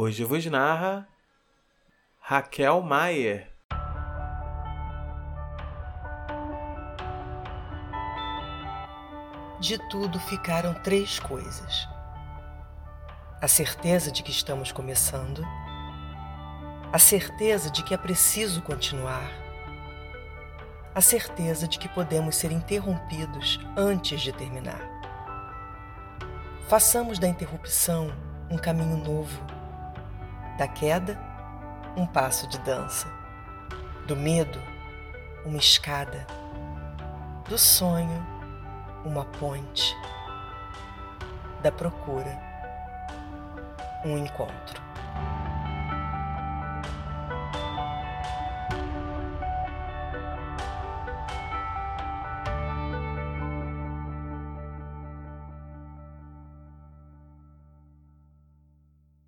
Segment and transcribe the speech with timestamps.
[0.00, 1.08] Hoje vos narra
[2.20, 3.50] Raquel Maier.
[9.58, 11.88] De tudo ficaram três coisas:
[13.42, 15.42] a certeza de que estamos começando,
[16.92, 19.28] a certeza de que é preciso continuar,
[20.94, 24.80] a certeza de que podemos ser interrompidos antes de terminar.
[26.68, 28.12] Façamos da interrupção
[28.48, 29.57] um caminho novo,
[30.58, 31.16] da queda,
[31.96, 33.06] um passo de dança,
[34.08, 34.60] do medo,
[35.46, 36.26] uma escada,
[37.48, 38.26] do sonho,
[39.04, 39.96] uma ponte,
[41.62, 42.36] da procura,
[44.04, 44.87] um encontro.